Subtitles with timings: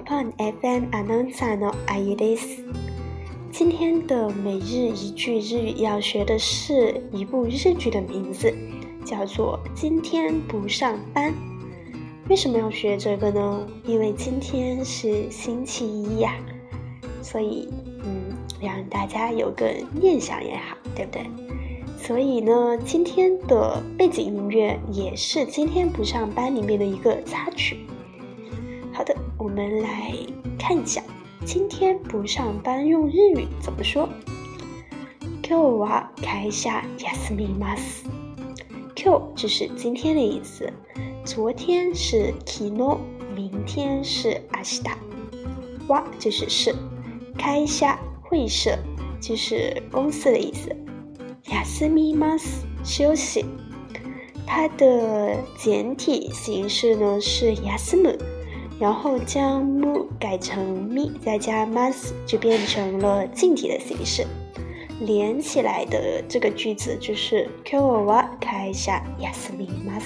[0.00, 2.64] FM アナウンサーのあゆです。
[3.52, 8.52] 今天的每日一句日语要学的是一部日剧的名字，
[9.04, 11.32] 叫做《今天不上班》。
[12.28, 13.66] 为什么要学这个呢？
[13.84, 16.34] 因为今天是星期一呀，
[17.22, 17.68] 所以
[18.02, 21.26] 嗯，让大家有个念想也好，对不对？
[21.98, 27.86] 所以呢，今天的背景音乐也是今天不上班里面的一个插曲。
[28.92, 30.14] 好的，我们来
[30.58, 31.02] 看一下，
[31.44, 34.08] 今天不上班用日语怎么说？
[35.42, 38.04] Q は开下休みます。
[38.94, 40.72] Q 就是今天的意思，
[41.24, 42.98] 昨天是 kino，
[43.34, 45.86] 明天是明日。
[45.88, 46.74] 哇就是是，
[47.38, 48.76] 开下会社
[49.20, 50.74] 就是公司的意思。
[51.44, 53.44] 休みます休息，
[54.46, 58.18] 它的简体形式呢是休む。
[58.81, 64.25] 然后将 mu 改成 mi，再加 mas 就变成了近体的形式，
[65.01, 70.01] 连起来的这个句子就是 k o wa kaisha yasumi mas。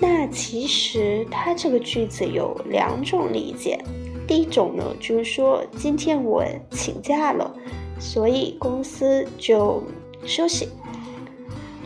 [0.00, 3.78] 那其实它这个句子有两种理解，
[4.26, 7.54] 第一种呢就是说今天我请假了，
[8.00, 9.80] 所以公司就
[10.24, 10.66] 休息；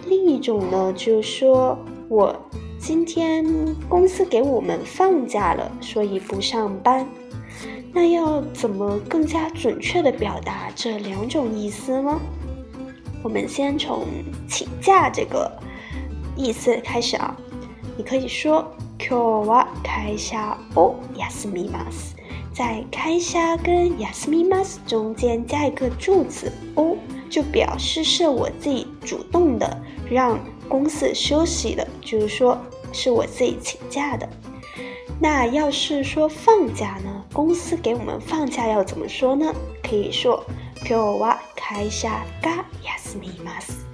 [0.06, 1.78] 另一种呢就是说
[2.09, 2.34] 我。
[2.86, 3.45] 今天
[3.88, 7.08] 公司给我们放假了，所以不上班。
[7.94, 12.20] 那要怎么更加准确的表达这两种意思呢？
[13.22, 14.08] 我们先从
[14.47, 15.52] 请假这个
[16.36, 17.36] 意思开始啊。
[17.97, 18.66] 你可以说
[18.97, 20.38] 今日は会社
[20.75, 22.14] を休みます，
[22.53, 26.97] 在开下跟休みます中间加一个助词を，
[27.30, 29.78] 就表示是我自己主动的
[30.09, 32.58] 让 公司休息的，就是说。
[32.94, 34.28] 是我自己请假的。
[35.17, 37.23] 那要是说放假呢？
[37.31, 39.56] 公司给我们放假要怎么说呢？
[39.81, 40.44] 可以说
[40.84, 42.09] 今日は会社
[42.41, 43.85] が休みます。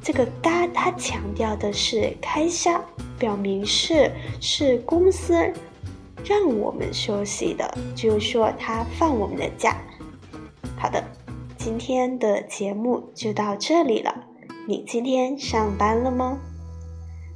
[0.00, 2.80] 这个“が”它强调的是开销，
[3.18, 5.52] 表明是是公司
[6.24, 9.76] 让我们休息的，就是说他放我们的假。
[10.76, 11.02] 好的，
[11.56, 14.14] 今天的节目就到这里了。
[14.65, 16.39] 你今天上班了吗？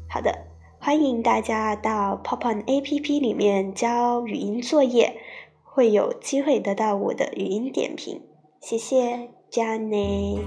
[0.09, 0.47] 好的。
[0.79, 5.19] 欢迎大家到 Popon A P P 里面交语音作业，
[5.63, 8.21] 会有机会得到我的语音点评。
[8.61, 10.38] 谢谢，加内。